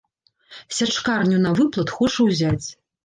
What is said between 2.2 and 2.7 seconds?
ўзяць.